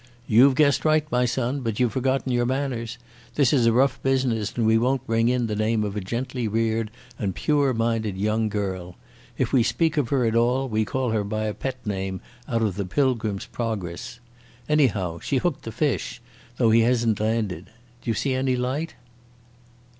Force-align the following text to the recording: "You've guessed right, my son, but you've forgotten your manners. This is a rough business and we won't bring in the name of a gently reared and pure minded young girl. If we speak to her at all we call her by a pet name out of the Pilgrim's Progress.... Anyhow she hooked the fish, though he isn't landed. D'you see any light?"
"You've 0.27 0.55
guessed 0.55 0.83
right, 0.83 1.05
my 1.11 1.25
son, 1.25 1.59
but 1.59 1.79
you've 1.79 1.91
forgotten 1.91 2.31
your 2.31 2.47
manners. 2.47 2.97
This 3.35 3.53
is 3.53 3.67
a 3.67 3.71
rough 3.71 4.01
business 4.01 4.51
and 4.55 4.65
we 4.65 4.75
won't 4.75 5.05
bring 5.05 5.29
in 5.29 5.45
the 5.45 5.55
name 5.55 5.83
of 5.83 5.95
a 5.95 6.01
gently 6.01 6.47
reared 6.47 6.89
and 7.19 7.35
pure 7.35 7.71
minded 7.71 8.17
young 8.17 8.49
girl. 8.49 8.95
If 9.37 9.53
we 9.53 9.61
speak 9.61 9.93
to 9.97 10.05
her 10.05 10.25
at 10.25 10.35
all 10.35 10.67
we 10.67 10.85
call 10.85 11.11
her 11.11 11.23
by 11.23 11.43
a 11.43 11.53
pet 11.53 11.77
name 11.85 12.19
out 12.47 12.63
of 12.63 12.77
the 12.77 12.85
Pilgrim's 12.85 13.45
Progress.... 13.45 14.19
Anyhow 14.67 15.19
she 15.19 15.37
hooked 15.37 15.65
the 15.65 15.71
fish, 15.71 16.19
though 16.57 16.71
he 16.71 16.81
isn't 16.81 17.19
landed. 17.19 17.69
D'you 18.01 18.15
see 18.15 18.33
any 18.33 18.55
light?" 18.55 18.95